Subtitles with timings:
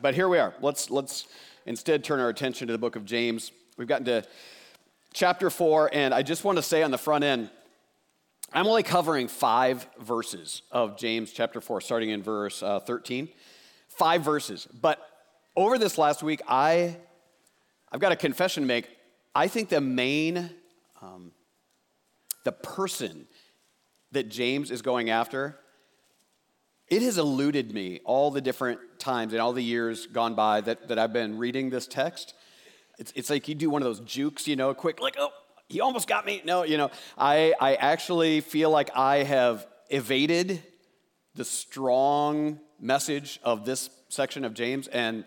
[0.00, 0.54] But here we are.
[0.62, 1.26] Let's, let's
[1.66, 3.52] instead turn our attention to the book of James.
[3.76, 4.22] We've gotten to
[5.12, 7.50] chapter four, and I just want to say on the front end,
[8.52, 13.28] I'm only covering five verses of James chapter four, starting in verse uh, 13.
[13.88, 14.66] Five verses.
[14.80, 15.06] But
[15.54, 16.96] over this last week, I,
[17.92, 18.88] I've got a confession to make.
[19.34, 20.50] I think the main,
[21.02, 21.32] um,
[22.44, 23.26] the person
[24.12, 25.58] that James is going after,
[26.90, 30.88] it has eluded me all the different times and all the years gone by that,
[30.88, 32.34] that I've been reading this text.
[32.98, 35.30] It's, it's like you do one of those jukes, you know, quick, like, oh,
[35.68, 36.42] he almost got me.
[36.44, 40.62] No, you know, I, I actually feel like I have evaded
[41.36, 45.24] the strong message of this section of James and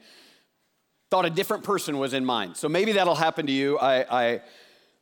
[1.10, 2.58] thought a different person was in mind.
[2.58, 3.80] So maybe that'll happen to you.
[3.80, 4.42] I, I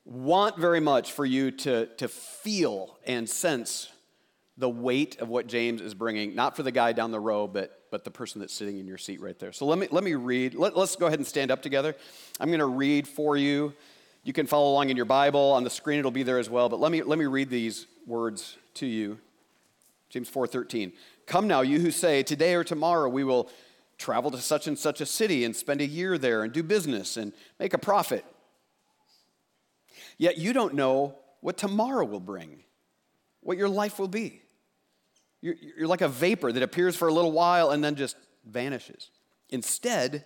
[0.06, 3.90] want very much for you to, to feel and sense
[4.58, 7.84] the weight of what James is bringing, not for the guy down the row, but,
[7.90, 9.52] but the person that's sitting in your seat right there.
[9.52, 10.56] So let me, let me read.
[10.56, 11.96] Let, let's go ahead and stand up together.
[12.40, 13.74] I'm going to read for you.
[14.24, 15.52] You can follow along in your Bible.
[15.52, 16.70] On the screen, it'll be there as well.
[16.70, 19.18] But let me, let me read these words to you.
[20.10, 20.92] James 4:13.
[21.26, 23.50] Come now, you who say, Today or tomorrow we will
[23.98, 27.18] travel to such and such a city and spend a year there and do business
[27.18, 28.26] and make a profit.
[30.18, 32.64] Yet you don't know what tomorrow will bring,
[33.42, 34.42] what your life will be.
[35.42, 39.10] You're, you're like a vapor that appears for a little while and then just vanishes.
[39.50, 40.24] Instead,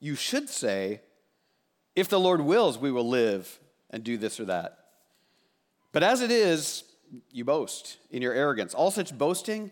[0.00, 1.00] you should say,
[1.96, 3.58] If the Lord wills, we will live
[3.90, 4.78] and do this or that.
[5.92, 6.84] But as it is,
[7.30, 8.74] you boast in your arrogance.
[8.74, 9.70] All such boasting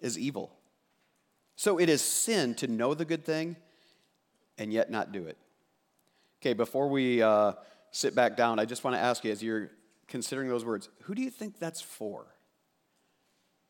[0.00, 0.52] is evil.
[1.56, 3.56] So it is sin to know the good thing
[4.58, 5.38] and yet not do it.
[6.40, 7.52] Okay, before we uh,
[7.92, 9.70] sit back down, I just want to ask you as you're
[10.08, 12.26] considering those words, who do you think that's for?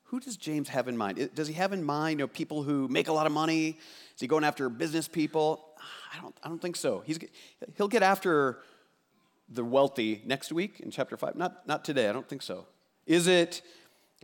[0.05, 1.30] Who does James have in mind?
[1.34, 3.78] Does he have in mind you know, people who make a lot of money?
[4.14, 5.64] Is he going after business people?
[6.14, 7.02] I don't, I don't think so.
[7.06, 7.19] He's,
[7.77, 8.58] he'll get after
[9.48, 11.36] the wealthy next week in chapter 5.
[11.36, 12.67] Not, not today, I don't think so.
[13.06, 13.62] Is it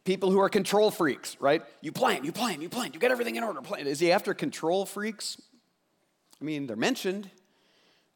[0.05, 1.63] people who are control freaks, right?
[1.81, 3.61] You plan, you plan, you plan, you get everything in order.
[3.63, 3.87] Plan.
[3.87, 5.41] Is he after control freaks?
[6.41, 7.31] I mean, they're mentioned.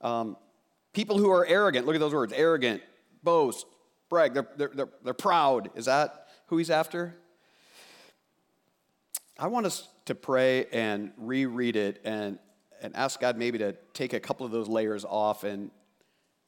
[0.00, 0.36] Um,
[0.92, 2.82] People who are arrogant, look at those words arrogant,
[3.22, 3.66] boast,
[4.12, 5.70] brag, they're, they're, they're, proud.
[5.74, 7.14] Is that who he's after?
[9.38, 12.38] I want us to pray and reread it and,
[12.82, 15.70] and ask God maybe to take a couple of those layers off and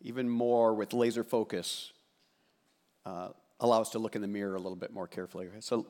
[0.03, 1.95] even more with laser focus,
[3.07, 3.29] uh,
[3.61, 5.49] allow us to look in the mirror a little bit more carefully.
[5.61, 5.87] So,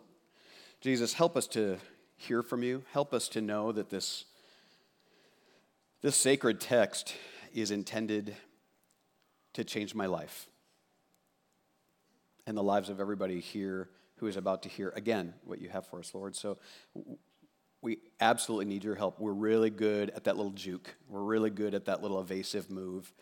[0.81, 1.79] Jesus, help us to
[2.17, 2.85] hear from you.
[2.93, 4.27] Help us to know that this,
[6.03, 7.17] this sacred text
[7.53, 8.37] is intended
[9.55, 10.47] to change my life
[12.47, 15.87] and the lives of everybody here who is about to hear again what you have
[15.87, 16.37] for us, Lord.
[16.37, 16.59] So
[17.83, 19.21] we absolutely need your help.
[19.21, 23.13] We're really good at that little juke, we're really good at that little evasive move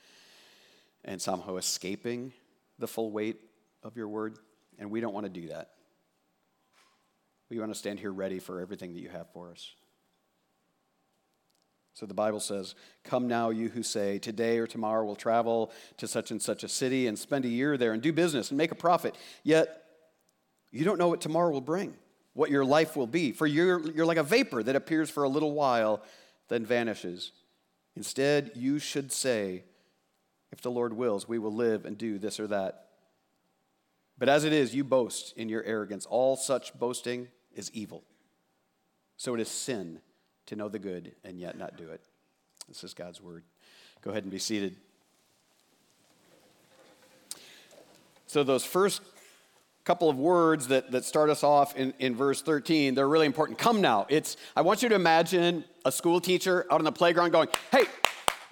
[1.05, 2.33] and somehow escaping
[2.79, 3.41] the full weight
[3.83, 4.39] of your word.
[4.79, 5.71] And we don't want to do that.
[7.51, 9.75] We want to stand here ready for everything that you have for us.
[11.95, 16.09] So the Bible says, Come now, you who say, Today or tomorrow we'll travel to
[16.09, 18.73] such and such a city and spend a year there and do business and make
[18.73, 19.17] a profit.
[19.43, 19.85] Yet
[20.71, 21.95] you don't know what tomorrow will bring,
[22.33, 23.33] what your life will be.
[23.33, 26.03] For you're, you're like a vapor that appears for a little while,
[26.49, 27.33] then vanishes.
[27.95, 29.65] Instead, you should say,
[30.51, 32.87] If the Lord wills, we will live and do this or that.
[34.17, 36.07] But as it is, you boast in your arrogance.
[36.07, 38.03] All such boasting is evil.
[39.19, 40.01] So it is sin
[40.47, 42.01] to know the good and yet not do it.
[42.69, 43.45] This is God's word.
[44.03, 44.77] Go ahead and be seated.
[48.27, 49.03] So, those first
[49.85, 53.59] couple of words that, that start us off in, in verse 13, they're really important.
[53.59, 54.07] Come now.
[54.09, 57.85] It's, I want you to imagine a school teacher out on the playground going, hey,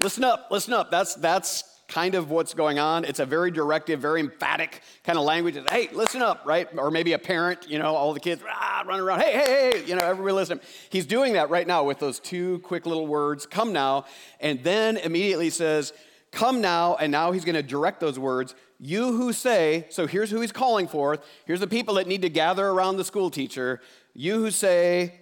[0.00, 0.90] listen up, listen up.
[0.90, 3.04] That's, that's kind of what's going on.
[3.04, 5.58] It's a very directive, very emphatic kind of language.
[5.70, 6.68] Hey, listen up, right?
[6.78, 9.20] Or maybe a parent, you know, all the kids ah, running around.
[9.20, 10.60] Hey, hey, hey, you know, everybody listen.
[10.88, 14.04] He's doing that right now with those two quick little words, come now,
[14.38, 15.92] and then immediately says,
[16.30, 18.54] come now, and now he's going to direct those words.
[18.78, 21.26] You who say, so here's who he's calling forth.
[21.44, 23.80] Here's the people that need to gather around the school teacher.
[24.14, 25.14] You who say,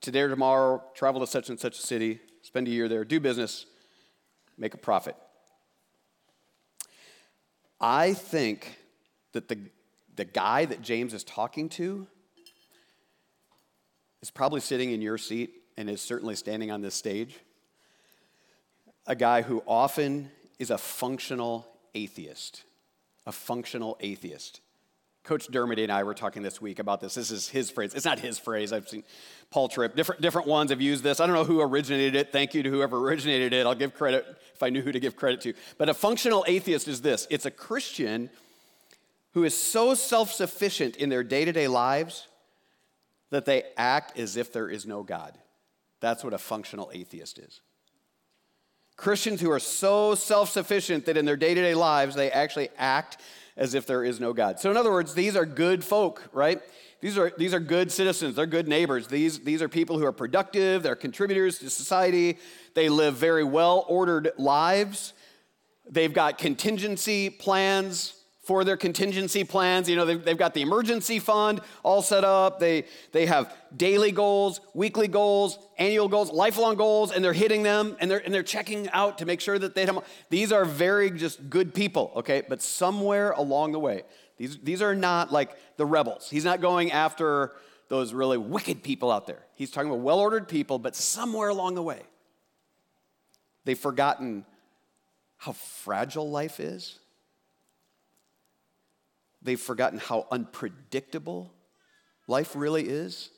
[0.00, 3.18] today or tomorrow, travel to such and such a city, spend a year there, do
[3.18, 3.66] business,
[4.56, 5.16] make a profit.
[7.80, 8.76] I think
[9.32, 9.58] that the,
[10.16, 12.06] the guy that James is talking to
[14.20, 17.38] is probably sitting in your seat and is certainly standing on this stage.
[19.06, 22.64] A guy who often is a functional atheist.
[23.26, 24.60] A functional atheist.
[25.30, 27.14] Coach Dermody and I were talking this week about this.
[27.14, 27.94] This is his phrase.
[27.94, 28.72] It's not his phrase.
[28.72, 29.04] I've seen
[29.52, 29.94] Paul Tripp.
[29.94, 31.20] Different, different ones have used this.
[31.20, 32.32] I don't know who originated it.
[32.32, 33.64] Thank you to whoever originated it.
[33.64, 35.54] I'll give credit if I knew who to give credit to.
[35.78, 38.28] But a functional atheist is this it's a Christian
[39.34, 42.26] who is so self sufficient in their day to day lives
[43.30, 45.38] that they act as if there is no God.
[46.00, 47.60] That's what a functional atheist is.
[48.96, 52.70] Christians who are so self sufficient that in their day to day lives they actually
[52.76, 53.18] act
[53.56, 54.60] as if there is no God.
[54.60, 56.60] So, in other words, these are good folk, right?
[57.00, 59.08] These are, these are good citizens, they're good neighbors.
[59.08, 62.38] These, these are people who are productive, they're contributors to society,
[62.74, 65.14] they live very well ordered lives,
[65.88, 68.19] they've got contingency plans
[68.50, 69.88] for their contingency plans.
[69.88, 72.58] You know, they've, they've, got the emergency fund all set up.
[72.58, 77.96] They, they have daily goals, weekly goals, annual goals, lifelong goals, and they're hitting them
[78.00, 80.04] and they're, and they're checking out to make sure that they don't.
[80.30, 82.42] These are very just good people, okay?
[82.48, 84.02] But somewhere along the way,
[84.36, 86.28] these, these are not like the rebels.
[86.28, 87.52] He's not going after
[87.86, 89.46] those really wicked people out there.
[89.54, 92.02] He's talking about well ordered people, but somewhere along the way,
[93.64, 94.44] they've forgotten
[95.36, 96.98] how fragile life is
[99.42, 101.52] They've forgotten how unpredictable
[102.26, 103.30] life really is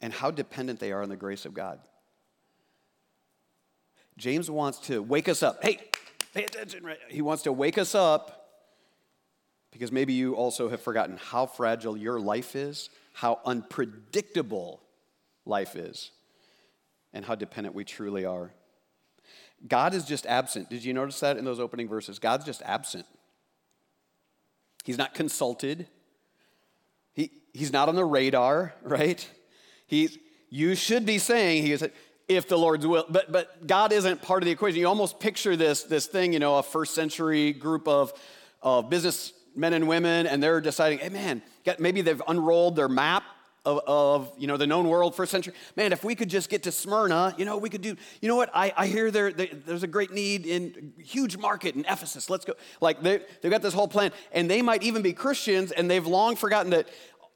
[0.00, 1.80] and how dependent they are on the grace of God.
[4.16, 5.62] James wants to wake us up.
[5.62, 5.80] Hey,
[6.34, 6.84] pay attention.
[6.84, 6.98] Right?
[7.08, 8.46] He wants to wake us up
[9.72, 14.80] because maybe you also have forgotten how fragile your life is, how unpredictable
[15.44, 16.12] life is,
[17.12, 18.52] and how dependent we truly are.
[19.66, 20.70] God is just absent.
[20.70, 22.18] Did you notice that in those opening verses?
[22.18, 23.06] God's just absent.
[24.86, 25.88] He's not consulted.
[27.12, 29.28] He, he's not on the radar, right?
[29.88, 30.16] He's,
[30.48, 31.84] you should be saying, he is,
[32.28, 34.78] if the Lord's will, but, but God isn't part of the equation.
[34.78, 38.12] You almost picture this, this thing, you know, a first century group of,
[38.62, 41.42] of businessmen and women, and they're deciding, hey man,
[41.80, 43.24] maybe they've unrolled their map
[43.66, 45.52] of, of, you know the known world first century.
[45.74, 48.36] Man if we could just get to smyrna you know we could do you know
[48.36, 48.50] what?
[48.54, 52.30] I, I hear there, there's a great need in huge market in ephesus.
[52.30, 52.54] Let's go.
[52.80, 54.12] Like they, they've got this whole plan.
[54.32, 56.88] And they might even be christians and they've long forgotten that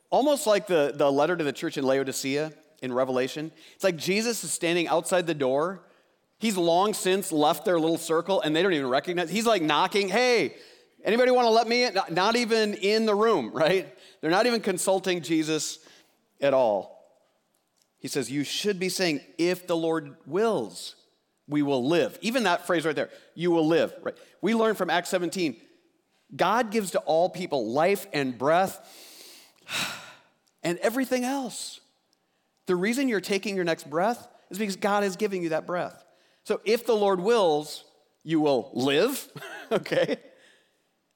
[0.09, 4.43] almost like the, the letter to the church in laodicea in revelation it's like jesus
[4.45, 5.83] is standing outside the door.
[6.39, 10.09] He's long since left their little circle and they don't even recognize he's like knocking
[10.09, 10.55] hey
[11.05, 11.99] anybody want to let me in?
[12.11, 13.93] Not even in the room right?
[14.21, 15.81] They're not even consulting jesus
[16.41, 17.01] at all.
[17.99, 20.97] He says, You should be saying, if the Lord wills,
[21.47, 22.19] we will live.
[22.23, 23.93] Even that phrase right there, you will live.
[24.03, 24.17] Right?
[24.41, 25.57] We learn from Acts 17,
[26.35, 28.81] God gives to all people life and breath
[30.63, 31.81] and everything else.
[32.67, 36.05] The reason you're taking your next breath is because God is giving you that breath.
[36.45, 37.85] So if the Lord wills,
[38.23, 39.29] you will live,
[39.73, 40.19] okay?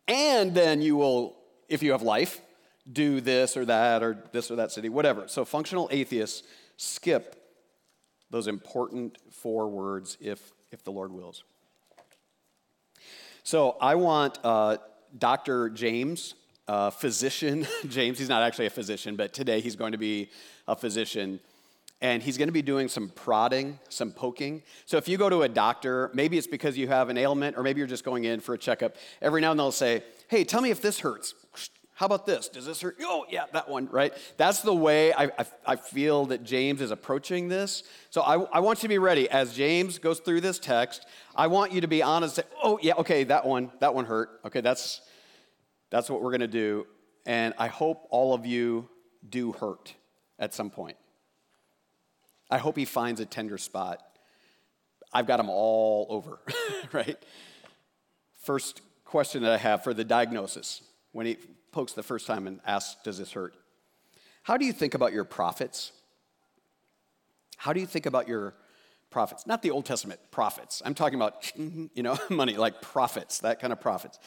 [0.09, 1.37] And then you will,
[1.69, 2.41] if you have life,
[2.91, 5.29] do this or that or this or that city, whatever.
[5.29, 6.43] So functional atheists
[6.77, 7.41] skip
[8.31, 11.45] those important four words if, if the Lord wills.
[13.43, 14.79] So I want uh,
[15.17, 15.71] Dr.
[15.71, 16.35] James,
[16.67, 20.31] uh, physician James, he's not actually a physician, but today he's going to be
[20.67, 21.41] a physician.
[22.01, 24.63] And he's going to be doing some prodding, some poking.
[24.85, 27.63] So if you go to a doctor, maybe it's because you have an ailment, or
[27.63, 28.97] maybe you're just going in for a checkup.
[29.23, 31.35] Every now and then they'll say, Hey, tell me if this hurts.
[31.97, 32.49] How about this?
[32.49, 32.97] Does this hurt?
[33.03, 34.13] Oh, yeah, that one, right?
[34.37, 37.85] That's the way I, I, I feel that James is approaching this.
[38.11, 39.31] So I, I, want you to be ready.
[39.31, 42.35] As James goes through this text, I want you to be honest.
[42.35, 44.41] Say, oh, yeah, okay, that one, that one hurt.
[44.45, 45.03] Okay, that's,
[45.91, 46.85] that's what we're going to do.
[47.27, 48.89] And I hope all of you
[49.29, 49.95] do hurt
[50.37, 50.97] at some point.
[52.51, 54.03] I hope he finds a tender spot.
[55.13, 56.41] I've got them all over,
[56.93, 57.17] right?
[58.43, 61.37] First question that I have for the diagnosis when he
[61.75, 63.55] pokes the first time and asks, Does this hurt?
[64.45, 65.93] How do you think about your profits?
[67.57, 68.55] How do you think about your
[69.11, 69.47] profits?
[69.47, 70.83] Not the Old Testament prophets.
[70.85, 74.19] I'm talking about, you know, money, like profits, that kind of profits.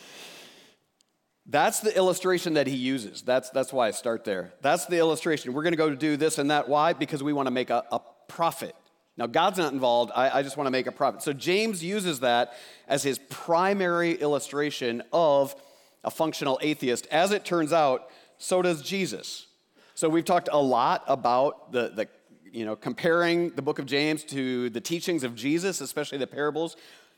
[1.49, 3.21] That's the illustration that he uses.
[3.21, 4.53] That's, that's why I start there.
[4.61, 5.53] That's the illustration.
[5.53, 6.67] We're going to go do this and that.
[6.67, 6.91] Why?
[6.91, 8.75] Because we want to make a, a profit.
[9.15, 10.11] Now, God's not involved.
[10.13, 11.23] I, I just want to make a profit.
[11.23, 12.53] So, James uses that
[12.87, 15.55] as his primary illustration of
[16.03, 17.07] a functional atheist.
[17.07, 19.47] As it turns out, so does Jesus.
[19.95, 22.07] So we've talked a lot about the, the
[22.51, 26.75] you know, comparing the book of James to the teachings of Jesus, especially the parables.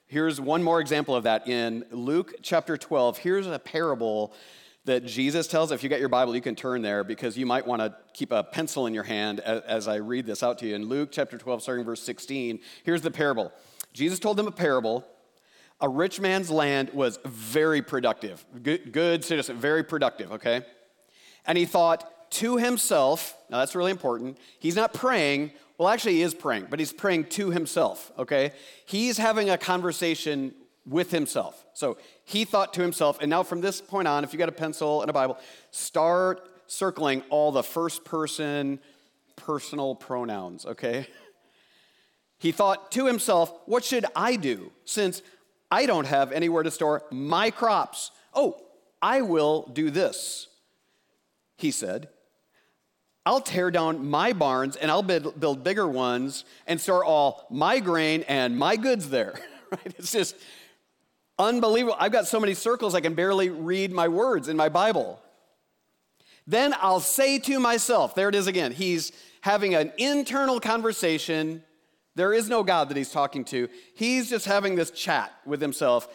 [0.08, 3.20] Here's one more example of that in Luke chapter 12.
[3.20, 4.34] Here's a parable
[4.86, 5.72] that Jesus tells.
[5.72, 8.32] If you got your Bible, you can turn there because you might want to keep
[8.32, 10.76] a pencil in your hand as, as I read this out to you.
[10.76, 13.52] In Luke chapter 12, starting verse 16, here's the parable.
[13.94, 15.06] Jesus told them a parable
[15.82, 20.66] A rich man's land was very productive, good, good citizen, very productive, okay?
[21.46, 24.38] And he thought to himself, now that's really important.
[24.60, 28.52] He's not praying, well, actually, he is praying, but he's praying to himself, okay?
[28.86, 30.54] He's having a conversation
[30.86, 31.66] with himself.
[31.74, 34.54] So he thought to himself, and now from this point on, if you got a
[34.54, 35.38] pencil and a Bible,
[35.72, 38.80] start circling all the first person
[39.36, 41.08] personal pronouns, okay?
[42.42, 45.22] He thought to himself, what should I do since
[45.72, 48.12] I don't have anywhere to store my crops?
[48.34, 48.62] Oh,
[49.02, 50.48] I will do this,
[51.58, 52.10] he said.
[53.26, 58.24] I'll tear down my barns and I'll build bigger ones and store all my grain
[58.28, 59.40] and my goods there.
[59.72, 59.94] right?
[59.98, 60.36] It's just
[61.38, 61.96] unbelievable.
[62.00, 65.22] I've got so many circles I can barely read my words in my Bible.
[66.48, 68.72] Then I'll say to myself, there it is again.
[68.72, 69.12] He's
[69.42, 71.64] having an internal conversation.
[72.16, 73.70] There is no God that he's talking to.
[73.96, 76.08] He's just having this chat with himself.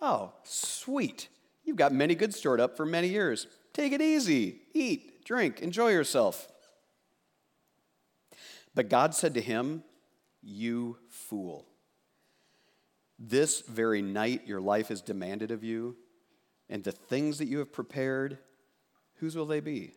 [0.00, 1.28] Oh, sweet.
[1.64, 3.46] You've got many goods stored up for many years.
[3.72, 4.62] Take it easy.
[4.72, 6.48] Eat, drink, enjoy yourself.
[8.74, 9.84] But God said to him,
[10.42, 11.66] You fool.
[13.18, 15.96] This very night your life is demanded of you,
[16.68, 18.38] and the things that you have prepared,
[19.16, 19.92] whose will they be?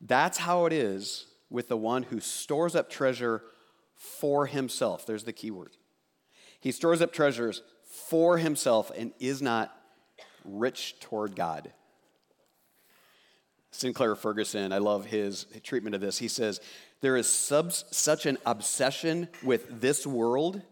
[0.00, 3.42] That's how it is with the one who stores up treasure
[4.20, 5.06] for himself.
[5.06, 5.76] There's the key word.
[6.60, 9.76] He stores up treasures for himself and is not
[10.44, 11.72] rich toward God.
[13.70, 16.18] Sinclair Ferguson, I love his treatment of this.
[16.18, 16.60] He says,
[17.00, 20.62] There is sub- such an obsession with this world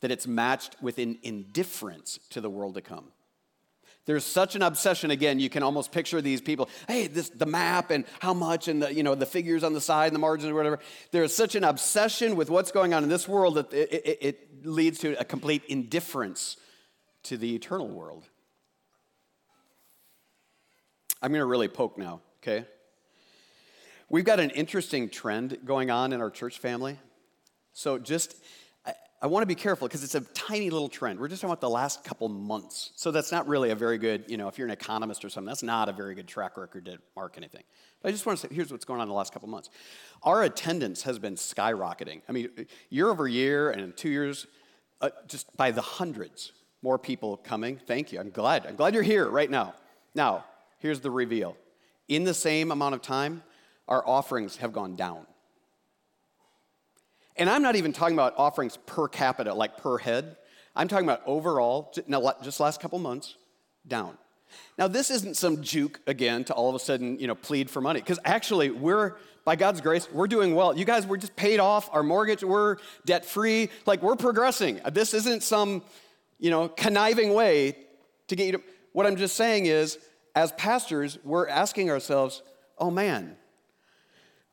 [0.00, 3.12] that it's matched with an indifference to the world to come.
[4.06, 5.10] There's such an obsession.
[5.10, 6.68] Again, you can almost picture these people.
[6.86, 9.80] Hey, this the map and how much and the you know the figures on the
[9.80, 10.78] side and the margins or whatever.
[11.10, 14.66] There's such an obsession with what's going on in this world that it, it, it
[14.66, 16.56] leads to a complete indifference
[17.24, 18.28] to the eternal world.
[21.20, 22.20] I'm going to really poke now.
[22.42, 22.64] Okay.
[24.08, 26.96] We've got an interesting trend going on in our church family.
[27.72, 28.36] So just
[29.26, 31.18] I want to be careful because it's a tiny little trend.
[31.18, 32.92] We're just talking about the last couple months.
[32.94, 35.48] So that's not really a very good, you know, if you're an economist or something,
[35.48, 37.64] that's not a very good track record to mark anything.
[38.00, 39.68] But I just want to say here's what's going on in the last couple months.
[40.22, 42.22] Our attendance has been skyrocketing.
[42.28, 42.50] I mean,
[42.88, 44.46] year over year and in two years,
[45.00, 47.80] uh, just by the hundreds more people coming.
[47.84, 48.20] Thank you.
[48.20, 48.64] I'm glad.
[48.64, 49.74] I'm glad you're here right now.
[50.14, 50.44] Now,
[50.78, 51.56] here's the reveal.
[52.06, 53.42] In the same amount of time,
[53.88, 55.26] our offerings have gone down.
[57.38, 60.36] And I'm not even talking about offerings per capita, like per head.
[60.74, 61.92] I'm talking about overall,
[62.42, 63.36] just last couple months,
[63.86, 64.16] down.
[64.78, 67.80] Now, this isn't some juke again to all of a sudden, you know, plead for
[67.80, 70.76] money, because actually, we're, by God's grace, we're doing well.
[70.76, 74.80] You guys, we're just paid off our mortgage, we're debt free, like we're progressing.
[74.92, 75.82] This isn't some,
[76.38, 77.76] you know, conniving way
[78.28, 78.62] to get you to.
[78.92, 79.98] What I'm just saying is,
[80.34, 82.42] as pastors, we're asking ourselves,
[82.78, 83.36] oh man,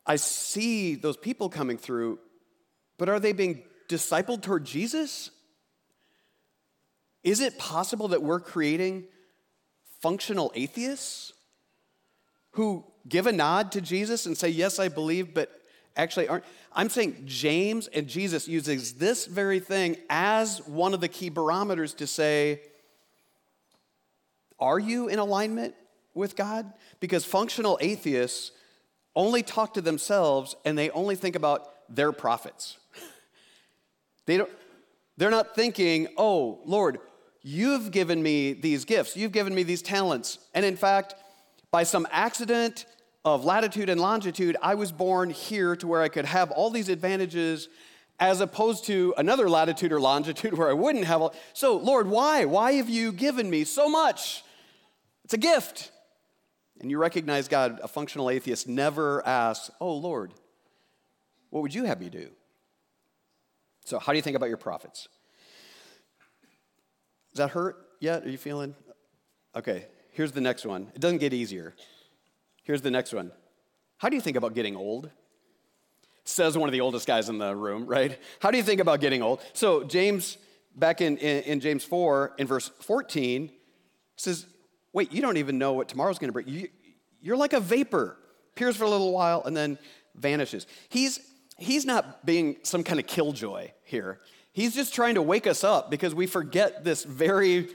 [0.05, 2.19] I see those people coming through
[3.03, 5.29] but are they being discipled toward Jesus?
[7.21, 9.03] Is it possible that we're creating
[9.99, 11.33] functional atheists
[12.51, 15.51] who give a nod to Jesus and say, Yes, I believe, but
[15.97, 16.45] actually aren't?
[16.71, 21.93] I'm saying James and Jesus uses this very thing as one of the key barometers
[21.95, 22.61] to say,
[24.61, 25.75] Are you in alignment
[26.13, 26.71] with God?
[27.01, 28.53] Because functional atheists
[29.13, 32.77] only talk to themselves and they only think about their profits.
[34.25, 34.49] They don't,
[35.17, 36.99] they're not thinking, oh, Lord,
[37.41, 40.39] you've given me these gifts, you've given me these talents.
[40.53, 41.15] And in fact,
[41.71, 42.85] by some accident
[43.25, 46.89] of latitude and longitude, I was born here to where I could have all these
[46.89, 47.69] advantages
[48.19, 51.35] as opposed to another latitude or longitude where I wouldn't have all.
[51.53, 52.45] So, Lord, why?
[52.45, 54.43] Why have you given me so much?
[55.25, 55.91] It's a gift.
[56.81, 60.33] And you recognize God, a functional atheist never asks, Oh, Lord,
[61.49, 62.29] what would you have me do?
[63.83, 65.07] So, how do you think about your profits?
[67.33, 68.25] Does that hurt yet?
[68.25, 68.75] Are you feeling?
[69.55, 70.91] Okay, here's the next one.
[70.95, 71.75] It doesn't get easier.
[72.63, 73.31] Here's the next one.
[73.97, 75.09] How do you think about getting old?
[76.23, 78.17] Says one of the oldest guys in the room, right?
[78.39, 79.41] How do you think about getting old?
[79.53, 80.37] So, James,
[80.75, 83.51] back in, in, in James 4, in verse 14,
[84.15, 84.45] says,
[84.93, 86.47] Wait, you don't even know what tomorrow's gonna bring.
[86.47, 86.69] You,
[87.19, 88.17] you're like a vapor,
[88.51, 89.77] appears for a little while and then
[90.15, 90.67] vanishes.
[90.89, 91.19] He's
[91.57, 94.19] he's not being some kind of killjoy here.
[94.51, 97.69] He's just trying to wake us up because we forget this very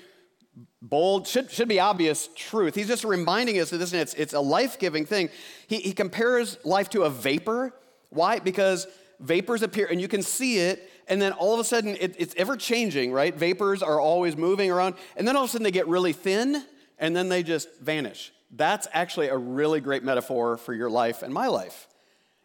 [0.80, 2.74] bold, should, should be obvious truth.
[2.74, 5.28] He's just reminding us that this, it's, it's a life giving thing.
[5.66, 7.74] He, he compares life to a vapor.
[8.10, 8.38] Why?
[8.38, 8.86] Because
[9.20, 12.34] vapors appear and you can see it, and then all of a sudden it, it's
[12.36, 13.34] ever changing, right?
[13.34, 16.64] Vapors are always moving around, and then all of a sudden they get really thin
[16.98, 18.32] and then they just vanish.
[18.50, 21.86] That's actually a really great metaphor for your life and my life.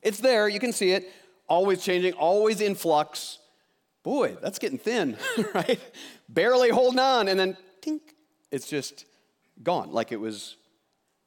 [0.02, 1.10] It's there, you can see it,
[1.48, 3.40] always changing, always in flux.
[4.04, 5.18] Boy, that's getting thin,
[5.54, 5.80] right?
[6.28, 8.02] Barely holding on, and then tink,
[8.52, 9.06] it's just
[9.62, 10.58] gone, like it was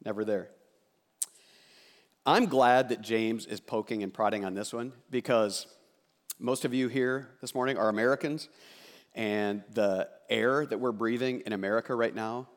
[0.04, 0.50] never there.
[2.24, 5.66] I'm glad that James is poking and prodding on this one because
[6.38, 8.48] most of you here this morning are Americans,
[9.14, 12.48] and the air that we're breathing in America right now,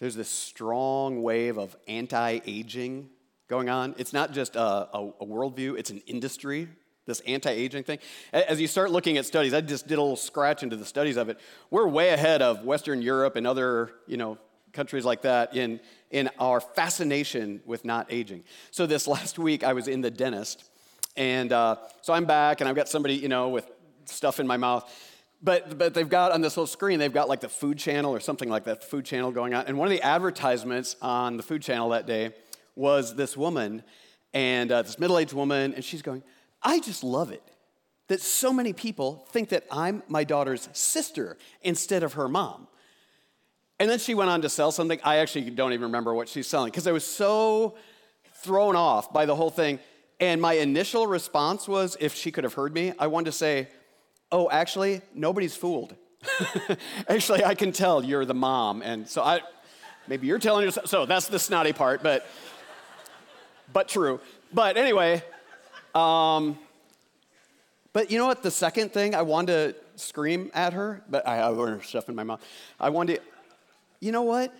[0.00, 3.08] there's this strong wave of anti aging
[3.48, 3.94] going on.
[3.96, 6.68] It's not just a, a, a, worldview, it's an industry,
[7.06, 7.98] this anti aging thing.
[8.32, 11.16] As you start looking at studies, I just did a little scratch into the studies
[11.16, 11.38] of it.
[11.70, 14.38] We're way ahead of Western Europe and other, you know,
[14.72, 18.44] countries like that in, in our fascination with not aging.
[18.70, 20.70] So this last week, I was in the dentist,
[21.16, 23.70] and uh, so I'm back, and I've got somebody, you know, with
[24.04, 24.92] stuff in my mouth.
[25.42, 28.20] But, but they've got on this little screen, they've got like the food channel or
[28.20, 29.66] something like that, food channel going on.
[29.66, 32.34] And one of the advertisements on the food channel that day
[32.74, 33.82] was this woman,
[34.32, 36.22] and uh, this middle aged woman, and she's going,
[36.66, 37.44] I just love it
[38.08, 42.66] that so many people think that I'm my daughter's sister instead of her mom.
[43.78, 44.98] And then she went on to sell something.
[45.04, 47.76] I actually don't even remember what she's selling because I was so
[48.34, 49.78] thrown off by the whole thing.
[50.18, 53.68] And my initial response was if she could have heard me, I wanted to say,
[54.32, 55.94] Oh, actually, nobody's fooled.
[57.08, 58.82] actually, I can tell you're the mom.
[58.82, 59.40] And so I,
[60.08, 60.88] maybe you're telling yourself.
[60.88, 62.26] So that's the snotty part, but,
[63.72, 64.18] but true.
[64.52, 65.22] But anyway,
[65.96, 66.58] um,
[67.92, 68.42] but you know what?
[68.42, 72.24] The second thing I wanted to scream at her, but I have stuff in my
[72.24, 72.42] mouth.
[72.78, 73.22] I wanted to,
[74.00, 74.52] you know what?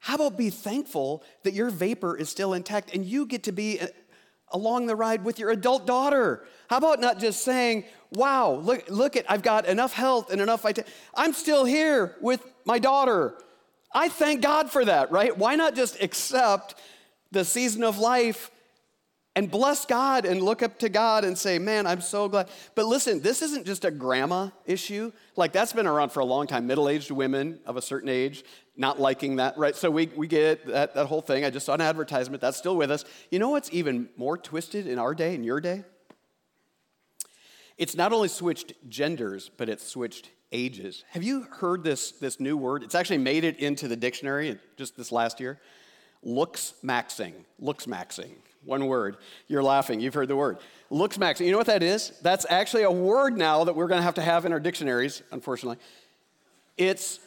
[0.00, 3.80] How about be thankful that your vapor is still intact and you get to be
[3.80, 3.86] uh,
[4.50, 6.44] along the ride with your adult daughter?
[6.68, 10.62] How about not just saying, wow, look, look at, I've got enough health and enough
[10.62, 10.92] vitality.
[11.14, 13.34] I'm still here with my daughter.
[13.94, 15.34] I thank God for that, right?
[15.38, 16.74] Why not just accept
[17.30, 18.50] the season of life
[19.34, 22.48] and bless God and look up to God and say, man, I'm so glad.
[22.74, 25.10] But listen, this isn't just a grandma issue.
[25.36, 26.66] Like, that's been around for a long time.
[26.66, 28.44] Middle aged women of a certain age
[28.76, 29.74] not liking that, right?
[29.74, 31.44] So we, we get that, that whole thing.
[31.44, 32.40] I just saw an advertisement.
[32.40, 33.04] That's still with us.
[33.30, 35.84] You know what's even more twisted in our day, in your day?
[37.78, 41.04] It's not only switched genders, but it's switched ages.
[41.10, 42.82] Have you heard this, this new word?
[42.82, 45.58] It's actually made it into the dictionary just this last year.
[46.22, 47.32] Looks maxing.
[47.58, 48.32] Looks maxing.
[48.64, 49.16] One word.
[49.48, 50.00] You're laughing.
[50.00, 50.58] You've heard the word.
[50.90, 51.46] Looks maxing.
[51.46, 52.12] You know what that is?
[52.22, 55.22] That's actually a word now that we're going to have to have in our dictionaries,
[55.32, 55.78] unfortunately.
[56.76, 57.18] It's,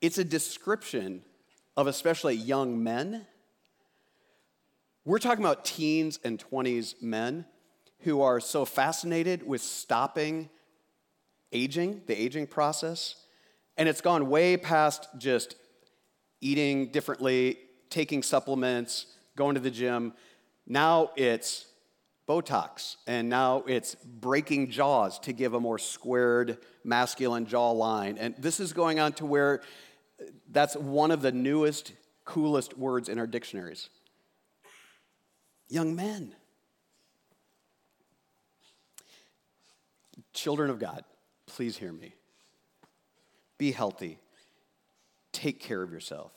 [0.00, 1.22] it's a description
[1.76, 3.26] of especially young men.
[5.04, 7.46] We're talking about teens and 20s men
[8.00, 10.48] who are so fascinated with stopping
[11.52, 13.16] aging, the aging process,
[13.76, 15.56] and it's gone way past just
[16.40, 17.58] eating differently,
[17.90, 20.14] taking supplements, going to the gym.
[20.66, 21.66] Now it's
[22.28, 28.16] Botox, and now it's breaking jaws to give a more squared masculine jawline.
[28.18, 29.62] And this is going on to where
[30.50, 31.92] that's one of the newest,
[32.24, 33.90] coolest words in our dictionaries.
[35.68, 36.34] Young men.
[40.32, 41.04] Children of God,
[41.46, 42.14] please hear me.
[43.56, 44.18] Be healthy.
[45.32, 46.32] Take care of yourself.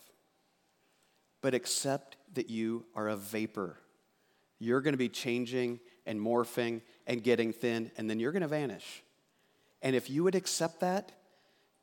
[1.42, 3.78] But accept that you are a vapor.
[4.58, 8.48] You're going to be changing and morphing and getting thin, and then you're going to
[8.48, 9.02] vanish.
[9.82, 11.12] And if you would accept that,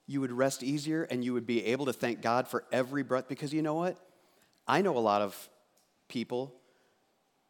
[0.05, 3.27] you would rest easier and you would be able to thank God for every breath.
[3.27, 3.97] Because you know what?
[4.67, 5.49] I know a lot of
[6.07, 6.53] people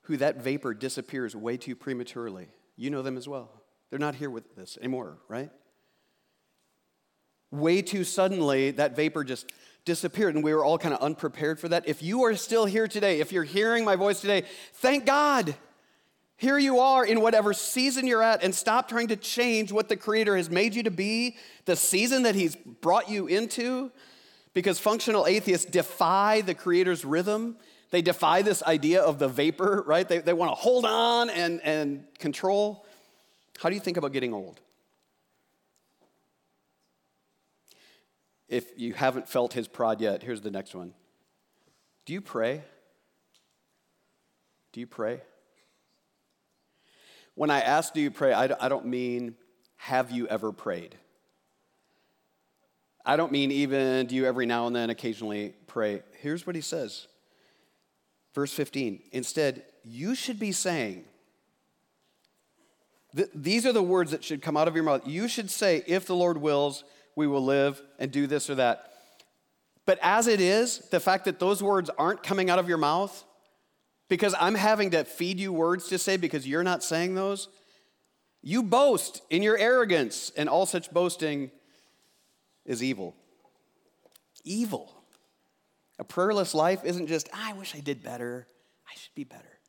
[0.03, 2.47] who that vapor disappears way too prematurely.
[2.75, 3.51] You know them as well.
[3.89, 5.51] They're not here with this anymore, right?
[7.51, 9.51] Way too suddenly, that vapor just
[9.87, 11.87] disappeared, and we were all kind of unprepared for that.
[11.87, 15.55] If you are still here today, if you're hearing my voice today, thank God.
[16.35, 19.95] Here you are in whatever season you're at, and stop trying to change what the
[19.95, 23.91] Creator has made you to be, the season that He's brought you into,
[24.53, 27.55] because functional atheists defy the Creator's rhythm.
[27.89, 30.07] They defy this idea of the vapor, right?
[30.07, 32.85] They, they want to hold on and, and control.
[33.59, 34.59] How do you think about getting old?
[38.47, 40.93] If you haven't felt his prod yet, here's the next one.
[42.05, 42.63] Do you pray?
[44.71, 45.21] Do you pray?
[47.35, 49.35] When I ask, do you pray, I don't mean,
[49.75, 50.95] have you ever prayed?
[53.05, 56.03] I don't mean even, do you every now and then occasionally pray?
[56.19, 57.07] Here's what he says.
[58.33, 59.01] Verse 15.
[59.11, 61.05] Instead, you should be saying,
[63.15, 65.07] Th- these are the words that should come out of your mouth.
[65.07, 66.83] You should say, if the Lord wills,
[67.17, 68.93] we will live and do this or that.
[69.87, 73.25] But as it is, the fact that those words aren't coming out of your mouth,
[74.07, 77.49] because I'm having to feed you words to say because you're not saying those,
[78.43, 81.49] you boast in your arrogance, and all such boasting
[82.65, 83.15] is evil.
[84.43, 84.93] Evil.
[85.97, 88.45] A prayerless life isn't just, I wish I did better,
[88.87, 89.59] I should be better.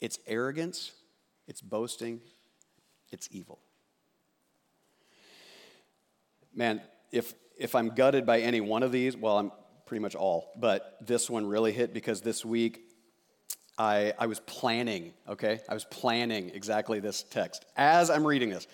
[0.00, 0.92] It's arrogance,
[1.48, 2.20] it's boasting,
[3.10, 3.58] it's evil.
[6.54, 9.52] Man, if, if I'm gutted by any one of these, well, I'm
[9.86, 12.80] pretty much all, but this one really hit because this week
[13.78, 15.60] I, I was planning, okay?
[15.68, 18.66] I was planning exactly this text as I'm reading this.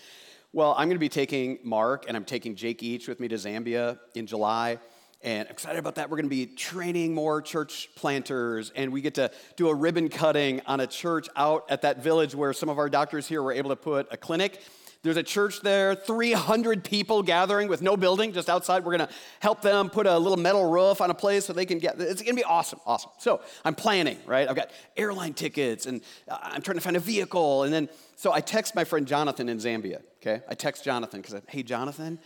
[0.53, 3.37] Well, I'm going to be taking Mark and I'm taking Jake each with me to
[3.37, 4.79] Zambia in July.
[5.21, 6.11] And excited about that.
[6.11, 10.09] We're going to be training more church planters, and we get to do a ribbon
[10.09, 13.53] cutting on a church out at that village where some of our doctors here were
[13.53, 14.63] able to put a clinic.
[15.03, 18.85] There's a church there, 300 people gathering with no building, just outside.
[18.85, 21.67] We're going to help them put a little metal roof on a place so they
[21.67, 23.13] can get, it's going to be awesome, awesome.
[23.19, 24.49] So I'm planning, right?
[24.49, 27.63] I've got airline tickets and uh, I'm trying to find a vehicle.
[27.63, 30.43] And then, so I text my friend Jonathan in Zambia, okay?
[30.49, 32.19] I text Jonathan because, I hey, Jonathan,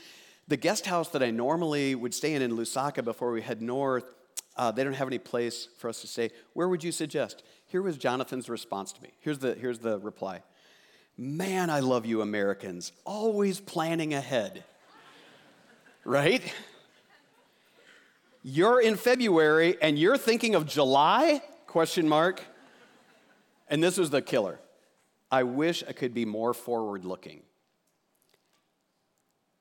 [0.48, 4.14] the guest house that I normally would stay in in Lusaka before we head north,
[4.56, 6.30] uh, they don't have any place for us to stay.
[6.54, 7.42] Where would you suggest?
[7.66, 9.10] Here was Jonathan's response to me.
[9.20, 10.42] Here's the, here's the reply.
[11.24, 14.64] Man, I love you Americans, always planning ahead.
[16.04, 16.42] right?
[18.42, 21.40] You're in February and you're thinking of July?
[21.68, 22.42] Question mark.
[23.68, 24.58] And this was the killer.
[25.30, 27.42] I wish I could be more forward looking.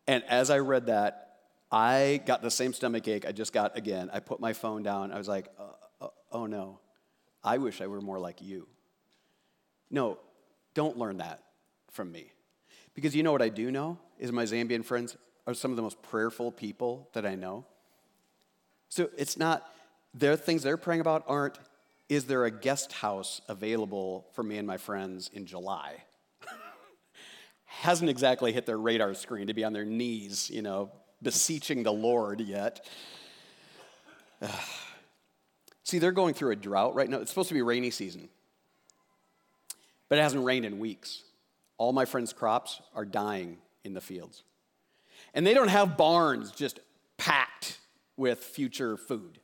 [0.08, 1.36] And as I read that,
[1.71, 4.10] I got the same stomach ache I just got again.
[4.12, 5.12] I put my phone down.
[5.12, 6.80] I was like, uh, uh, oh no,
[7.43, 8.67] I wish I were more like you.
[9.91, 10.17] No,
[10.74, 11.43] don't learn that
[11.91, 12.32] from me.
[12.93, 15.15] Because you know what I do know is my Zambian friends
[15.47, 17.65] are some of the most prayerful people that I know.
[18.89, 19.69] So it's not,
[20.13, 21.58] their things they're praying about aren't,
[22.10, 26.04] is there a guest house available for me and my friends in July?
[27.65, 30.91] Hasn't exactly hit their radar screen to be on their knees, you know,
[31.23, 32.86] beseeching the Lord yet.
[35.84, 37.17] See, they're going through a drought right now.
[37.17, 38.30] It's supposed to be rainy season
[40.12, 41.23] but it hasn't rained in weeks.
[41.81, 44.43] All my friends' crops are dying in the fields.
[45.33, 46.79] And they don't have barns just
[47.17, 47.79] packed
[48.15, 49.39] with future food.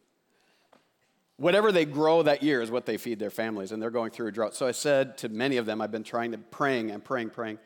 [1.38, 4.28] Whatever they grow that year is what they feed their families, and they're going through
[4.28, 4.54] a drought.
[4.54, 7.58] So I said to many of them, I've been trying to praying and praying, praying.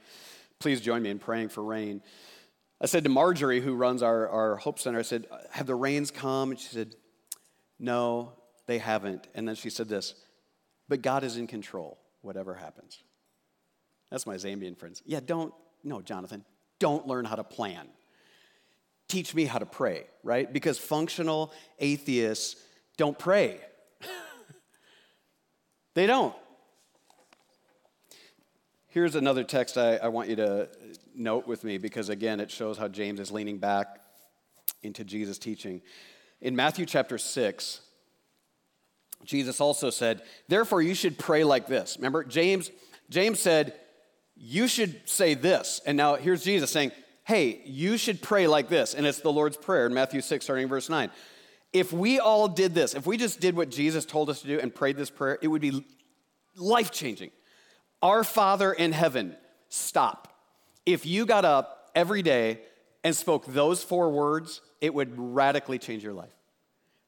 [0.58, 2.02] Please join me in praying for rain.
[2.80, 6.12] I said to Marjorie, who runs our, our Hope Center, I said, Have the rains
[6.12, 6.52] come?
[6.52, 6.96] And she said,
[7.78, 8.32] No,
[8.68, 9.28] they haven't.
[9.36, 10.16] And then she said this,
[10.88, 13.04] But God is in control whatever happens.
[14.12, 15.02] That's my Zambian friends.
[15.06, 16.44] Yeah, don't, no, Jonathan,
[16.80, 17.88] don't learn how to plan.
[19.08, 20.52] Teach me how to pray, right?
[20.52, 22.62] Because functional atheists
[22.98, 23.60] don't pray.
[25.96, 26.36] they don't.
[28.90, 30.68] Here's another text I, I, want you to
[31.16, 34.02] note with me because, again, it shows how James is leaning back
[34.84, 35.82] into Jesus' teaching.
[36.42, 37.82] In Matthew chapter 6,
[39.24, 41.96] Jesus also said, Therefore, you should pray like this.
[41.98, 42.70] Remember, James,
[43.10, 43.76] James said,
[44.44, 45.82] You should say this.
[45.86, 46.92] And now here's Jesus saying,
[47.24, 48.96] Hey, you should pray like this.
[48.96, 51.12] And it's the Lord's Prayer in Matthew 6, starting verse 9.
[51.72, 54.60] If we all did this, if we just did what Jesus told us to do
[54.60, 55.86] and prayed this prayer, it would be
[56.58, 57.30] life changing.
[58.02, 59.36] Our Father in heaven,
[59.70, 60.28] stop.
[60.88, 62.62] If you got up every day
[63.04, 66.34] and spoke those four words, it would radically change your life.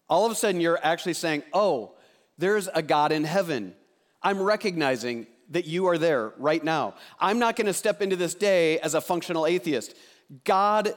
[0.08, 1.96] All of a sudden, you're actually saying, Oh,
[2.38, 3.74] there's a God in heaven.
[4.22, 6.96] I'm recognizing that you are there right now.
[7.20, 9.96] I'm not going to step into this day as a functional atheist.
[10.44, 10.94] God,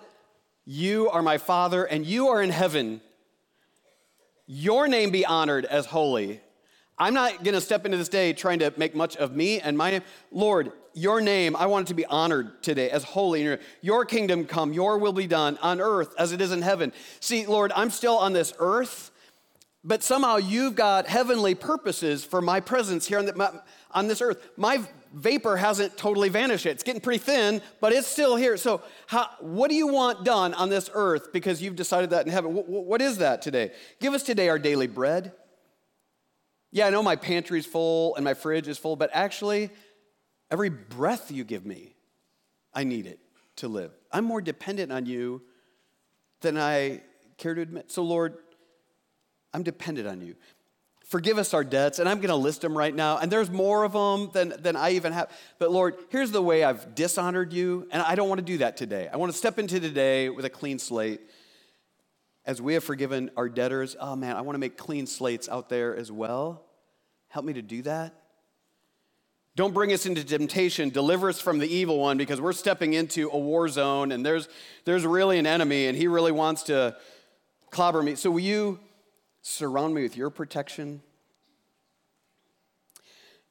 [0.65, 3.01] you are my Father, and you are in heaven.
[4.47, 6.41] Your name be honored as holy.
[6.99, 9.77] I'm not going to step into this day trying to make much of me and
[9.77, 10.03] my name.
[10.33, 13.59] Lord, your name, I want it to be honored today as holy.
[13.83, 16.95] Your kingdom come, your will be done on earth as it is in heaven.
[17.21, 19.11] See, Lord, I'm still on this earth
[19.87, 23.63] but somehow you've got heavenly purposes for my presence here on, the,
[23.97, 24.41] on this earth.
[24.57, 26.73] My vapor hasn't totally vanished yet.
[26.73, 28.57] It's getting pretty thin, but it's still here.
[28.59, 32.33] So, how, what do you want done on this earth because you've decided that in
[32.33, 32.55] heaven?
[32.55, 33.73] what, what is that today?
[33.99, 35.33] Give us today our daily bread.
[36.71, 39.71] Yeah, I know my pantry's full and my fridge is full, but actually,
[40.51, 41.95] every breath you give me,
[42.75, 43.19] I need it
[43.57, 43.93] to live.
[44.13, 45.41] I'm more dependent on you
[46.43, 47.01] than I
[47.39, 47.91] care to admit.
[47.91, 48.37] So, Lord,
[49.55, 50.37] I'm dependent on you.
[51.07, 52.01] Forgive us our debts.
[52.01, 53.19] And I'm going to list them right now.
[53.19, 55.31] And there's more of them than, than I even have.
[55.59, 57.87] But Lord, here's the way I've dishonored you.
[57.93, 59.09] And I don't want to do that today.
[59.13, 61.21] I want to step into today with a clean slate.
[62.45, 65.69] As we have forgiven our debtors, oh man, I want to make clean slates out
[65.69, 66.65] there as well.
[67.29, 68.15] Help me to do that.
[69.57, 70.91] Don't bring us into temptation.
[70.91, 74.49] Deliver us from the evil one because we're stepping into a war zone and there's,
[74.85, 76.97] there's really an enemy and he really wants to
[77.71, 78.17] clobber me.
[78.17, 78.79] So, will you
[79.47, 81.01] surround me with your protection?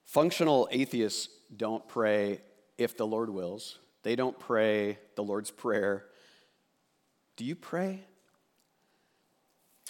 [0.03, 2.41] Functional atheists don't pray
[2.77, 6.05] if the Lord wills, they don't pray the Lord's Prayer.
[7.37, 8.01] Do you pray?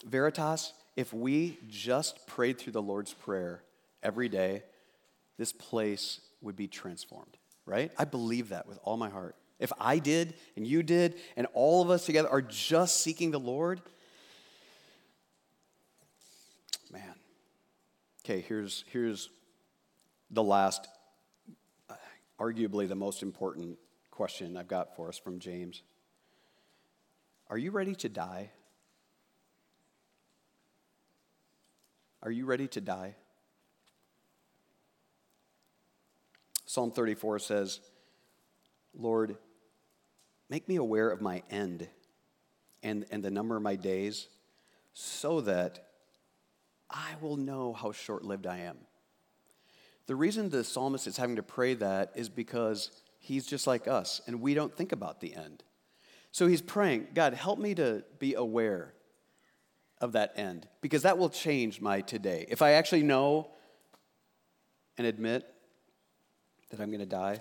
[0.06, 3.64] Veritas, if we just prayed through the Lord's Prayer
[4.04, 4.64] every day,
[5.38, 7.92] this place would be transformed, right?
[7.98, 9.36] I believe that with all my heart.
[9.60, 13.40] If I did and you did, and all of us together are just seeking the
[13.40, 13.82] Lord,
[16.92, 17.16] man.
[18.26, 19.30] Okay, here's, here's
[20.32, 20.88] the last,
[21.88, 21.94] uh,
[22.40, 23.78] arguably the most important
[24.10, 25.84] question I've got for us from James.
[27.52, 28.50] Are you ready to die?
[32.24, 33.14] Are you ready to die?
[36.66, 37.80] Psalm 34 says,
[38.98, 39.38] Lord,
[40.50, 41.88] make me aware of my end
[42.82, 44.30] and, and the number of my days
[44.96, 45.85] so that
[46.90, 48.78] I will know how short lived I am.
[50.08, 54.22] The reason the psalmist is having to pray that is because he's just like us
[54.28, 55.64] and we don't think about the end.
[56.32, 58.94] So he's praying, God, help me to be aware
[60.02, 62.46] of that end because that will change my today.
[62.50, 63.50] If I actually know
[64.98, 65.46] and admit
[66.70, 67.40] that I'm going to die?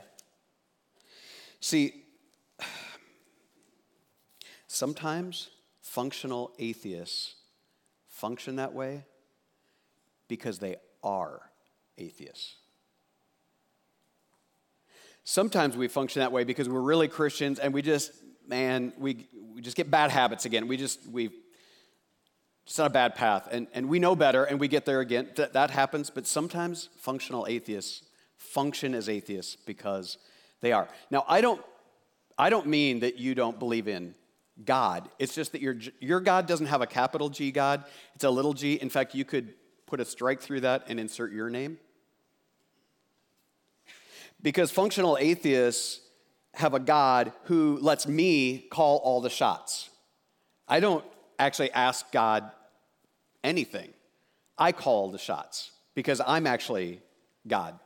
[1.60, 2.04] See,
[4.66, 5.50] sometimes
[5.82, 7.34] functional atheists
[8.08, 9.04] function that way
[10.28, 11.40] because they are
[11.98, 12.56] atheists.
[15.24, 18.12] Sometimes we function that way because we're really Christians and we just,
[18.46, 20.68] man, we, we just get bad habits again.
[20.68, 21.30] We just, we
[22.66, 25.28] just on a bad path and, and we know better and we get there again.
[25.34, 28.02] Th- that happens, but sometimes functional atheists
[28.36, 30.18] function as atheists because
[30.60, 30.88] they are.
[31.10, 31.62] Now, I don't,
[32.36, 34.14] I don't mean that you don't believe in
[34.62, 35.08] God.
[35.18, 37.84] It's just that your, your God doesn't have a capital G God,
[38.14, 38.74] it's a little g.
[38.74, 39.54] In fact, you could
[39.94, 41.78] put a strike through that and insert your name.
[44.42, 46.00] Because functional atheists
[46.54, 49.90] have a God who lets me call all the shots.
[50.66, 51.04] I don't
[51.38, 52.50] actually ask God
[53.44, 53.90] anything,
[54.58, 57.00] I call the shots because I'm actually
[57.46, 57.78] God.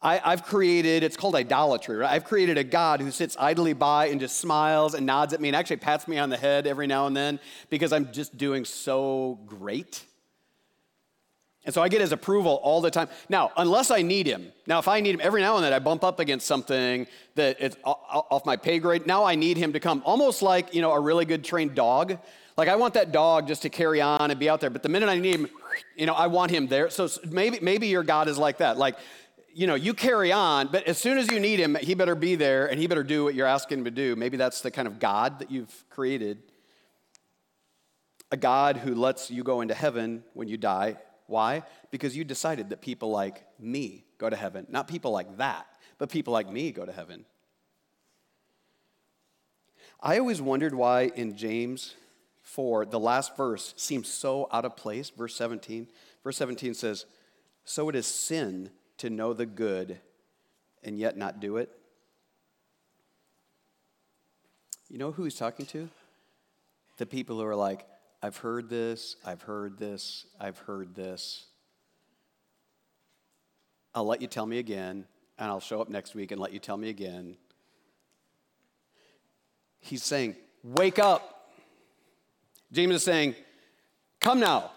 [0.00, 2.10] I, have created, it's called idolatry, right?
[2.10, 5.50] I've created a God who sits idly by and just smiles and nods at me
[5.50, 8.64] and actually pats me on the head every now and then because I'm just doing
[8.64, 10.02] so great.
[11.64, 13.08] And so I get his approval all the time.
[13.28, 15.78] Now, unless I need him, now if I need him every now and then, I
[15.78, 19.06] bump up against something that is off my pay grade.
[19.06, 22.18] Now I need him to come, almost like you know a really good trained dog.
[22.56, 24.70] Like I want that dog just to carry on and be out there.
[24.70, 25.48] But the minute I need him,
[25.94, 26.90] you know, I want him there.
[26.90, 28.78] So maybe maybe your God is like that.
[28.78, 28.96] Like
[29.52, 32.36] you know, you carry on, but as soon as you need him, he better be
[32.36, 34.14] there and he better do what you're asking him to do.
[34.14, 36.38] Maybe that's the kind of God that you've created.
[38.30, 40.96] A God who lets you go into heaven when you die.
[41.28, 41.62] Why?
[41.90, 44.66] Because you decided that people like me go to heaven.
[44.70, 45.66] Not people like that,
[45.98, 47.26] but people like me go to heaven.
[50.00, 51.94] I always wondered why in James
[52.42, 55.10] 4, the last verse seems so out of place.
[55.10, 55.86] Verse 17.
[56.24, 57.04] Verse 17 says,
[57.64, 60.00] So it is sin to know the good
[60.82, 61.70] and yet not do it?
[64.88, 65.90] You know who he's talking to?
[66.96, 67.84] The people who are like,
[68.22, 71.46] I've heard this, I've heard this, I've heard this.
[73.94, 75.06] I'll let you tell me again,
[75.38, 77.36] and I'll show up next week and let you tell me again.
[79.80, 81.52] He's saying, Wake up.
[82.72, 83.36] James is saying,
[84.20, 84.72] Come now.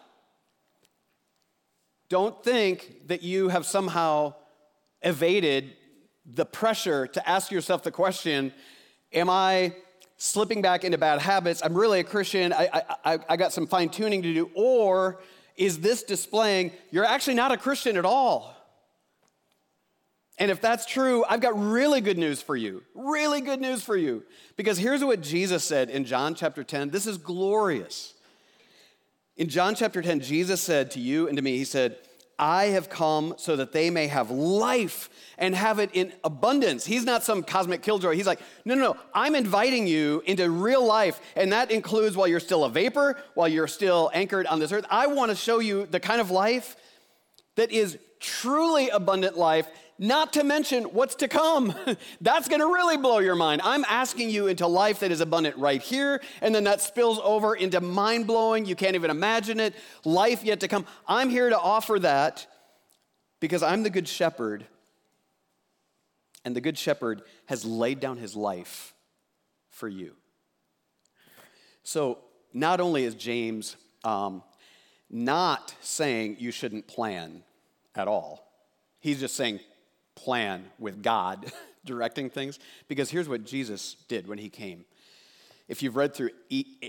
[2.09, 4.35] Don't think that you have somehow
[5.01, 5.73] evaded
[6.25, 8.53] the pressure to ask yourself the question
[9.13, 9.73] Am I
[10.21, 11.61] slipping back into bad habits?
[11.63, 12.53] I'm really a Christian.
[12.53, 14.51] I, I, I got some fine tuning to do.
[14.53, 15.19] Or
[15.57, 18.55] is this displaying you're actually not a Christian at all?
[20.37, 22.83] And if that's true, I've got really good news for you.
[22.95, 24.23] Really good news for you.
[24.57, 26.89] Because here's what Jesus said in John chapter 10.
[26.89, 28.13] This is glorious.
[29.37, 31.97] In John chapter 10, Jesus said to you and to me, He said,
[32.41, 36.85] I have come so that they may have life and have it in abundance.
[36.85, 38.15] He's not some cosmic killjoy.
[38.15, 38.97] He's like, no, no, no.
[39.13, 43.47] I'm inviting you into real life, and that includes while you're still a vapor, while
[43.47, 44.85] you're still anchored on this earth.
[44.89, 46.75] I want to show you the kind of life
[47.55, 49.67] that is truly abundant life
[50.01, 51.75] not to mention what's to come.
[52.21, 53.61] That's to really blow your mind.
[53.63, 57.55] I'm asking you into life that is abundant right here, and then that spills over
[57.55, 60.87] into mind blowing, you can't even imagine it, life yet to come.
[61.07, 62.47] I'm here to offer that
[63.39, 64.65] because I'm the good shepherd,
[66.43, 68.95] and the good shepherd has laid down his life
[69.69, 70.15] for you.
[71.83, 72.17] So,
[72.53, 74.41] not only is James um,
[75.11, 77.43] not saying you shouldn't plan
[77.95, 78.47] at all,
[78.99, 79.59] he's just saying
[80.15, 81.51] plan with God
[81.85, 82.59] directing things.
[82.87, 84.85] Because here's what Jesus did when he came.
[85.67, 86.31] If you've read through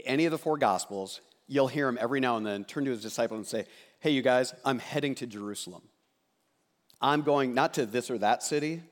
[0.05, 3.03] any of the four Gospels, you'll hear him every now and then turn to his
[3.03, 3.67] disciples and say,
[4.01, 5.83] Hey, you guys, I'm heading to Jerusalem.
[7.01, 8.83] I'm going not to this or that city,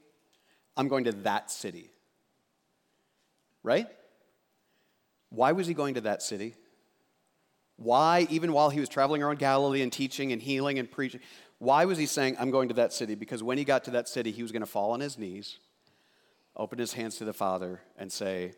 [0.76, 1.90] I'm going to that city.
[3.62, 3.86] Right?
[5.30, 6.54] Why was he going to that city?
[7.80, 11.20] Why, even while he was traveling around Galilee and teaching and healing and preaching,
[11.58, 13.14] why was he saying, I'm going to that city?
[13.14, 15.58] Because when he got to that city, he was going to fall on his knees,
[16.54, 18.52] open his hands to the Father, and say,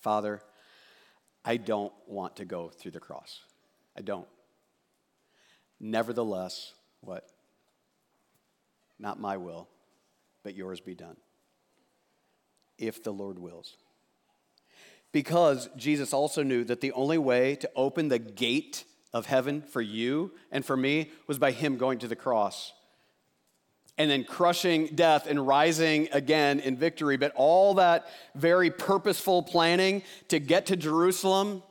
[0.00, 0.40] Father,
[1.44, 3.40] I don't want to go through the cross.
[3.94, 4.26] I don't.
[5.78, 7.28] Nevertheless, what?
[8.98, 9.68] Not my will,
[10.42, 11.18] but yours be done.
[12.78, 13.76] If the Lord wills.
[15.14, 19.80] Because Jesus also knew that the only way to open the gate of heaven for
[19.80, 22.72] you and for me was by him going to the cross
[23.96, 27.16] and then crushing death and rising again in victory.
[27.16, 31.62] But all that very purposeful planning to get to Jerusalem,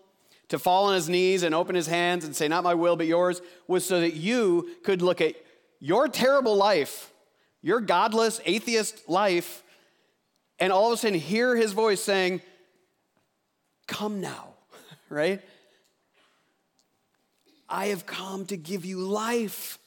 [0.48, 3.08] to fall on his knees and open his hands and say, Not my will, but
[3.08, 5.36] yours, was so that you could look at
[5.82, 7.12] your terrible life,
[7.62, 9.64] your godless, atheist life,
[10.60, 12.42] and all of a sudden hear his voice saying,
[13.94, 14.56] Come now,
[15.10, 15.40] right?
[17.70, 19.78] I have come to give you life.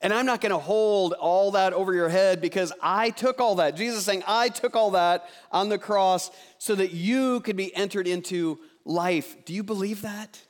[0.00, 3.56] And I'm not going to hold all that over your head because I took all
[3.56, 3.76] that.
[3.76, 8.08] Jesus saying, I took all that on the cross so that you could be entered
[8.08, 9.44] into life.
[9.44, 10.40] Do you believe that?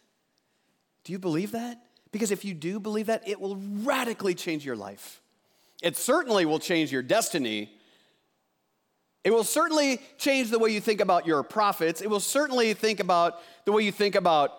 [1.04, 1.82] Do you believe that?
[2.12, 5.20] Because if you do believe that, it will radically change your life.
[5.82, 7.74] It certainly will change your destiny.
[9.22, 12.00] It will certainly change the way you think about your profits.
[12.00, 14.52] It will certainly think about the way you think about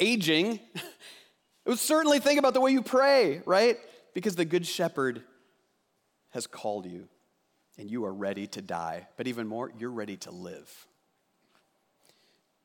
[0.00, 3.78] aging, it will certainly think about the way you pray, right?
[4.12, 5.22] Because the Good Shepherd
[6.30, 7.08] has called you
[7.78, 9.06] and you are ready to die.
[9.16, 10.86] But even more, you're ready to live.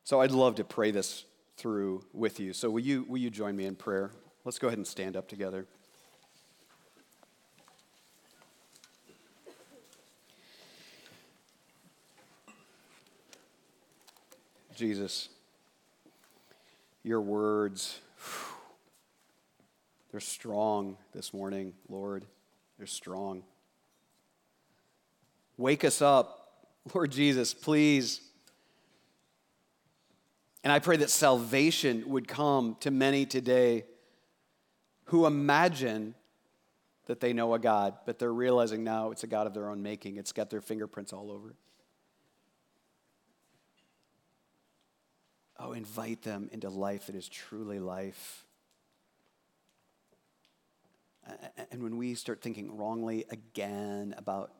[0.04, 1.24] So I'd love to pray this
[1.56, 2.52] through with you.
[2.52, 4.10] So will you, will you join me in prayer?
[4.44, 5.66] Let's go ahead and stand up together.
[14.80, 15.28] Jesus
[17.02, 18.00] your words,
[20.10, 22.24] they're strong this morning, Lord.
[22.78, 23.42] They're strong.
[25.56, 26.64] Wake us up,
[26.94, 28.22] Lord Jesus, please.
[30.64, 33.84] And I pray that salvation would come to many today
[35.04, 36.14] who imagine
[37.04, 39.82] that they know a God, but they're realizing now it's a God of their own
[39.82, 40.16] making.
[40.16, 41.56] It's got their fingerprints all over it.
[45.62, 48.46] Oh, invite them into life that is truly life.
[51.70, 54.52] And when we start thinking wrongly again about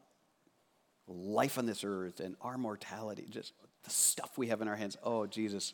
[1.08, 4.98] life on this earth and our mortality, just the stuff we have in our hands,
[5.02, 5.72] oh, Jesus,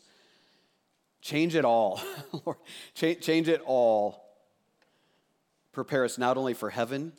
[1.21, 1.99] change it all.
[2.45, 2.57] Lord,
[2.95, 4.23] change it all.
[5.73, 7.11] Prepare us not only for heaven,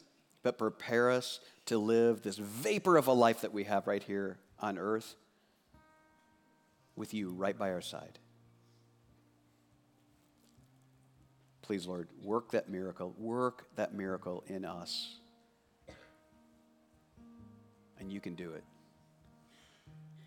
[0.43, 4.39] but prepare us to live this vapor of a life that we have right here
[4.61, 5.15] on earth
[6.99, 8.19] with you right by our side.
[11.63, 13.15] Please, Lord, work that miracle.
[13.19, 15.17] Work that miracle in us.
[18.01, 18.65] And you can do it.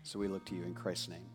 [0.04, 1.28] So we look to you in Christ's name.